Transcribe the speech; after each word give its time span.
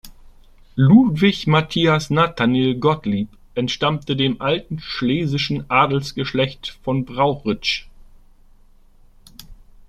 Ludwig 0.77 1.45
Matthias 1.45 2.09
Nathanael 2.09 2.73
Gottlieb 2.79 3.29
entstammte 3.53 4.15
dem 4.15 4.41
alten 4.41 4.79
schlesischen 4.79 5.69
Adelsgeschlecht 5.69 6.79
von 6.81 7.05
Brauchitsch. 7.05 7.85